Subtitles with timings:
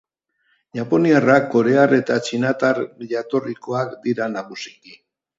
[0.77, 2.79] Japoniarrak korear eta txinatar
[3.11, 4.97] jatorrikoak dira nagusiki.